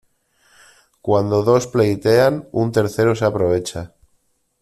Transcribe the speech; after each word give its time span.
Cuando 1.01 1.43
dos 1.43 1.67
pleitean 1.67 2.49
un 2.51 2.71
tercero 2.71 3.13
se 3.13 3.23
aprovecha. 3.25 3.93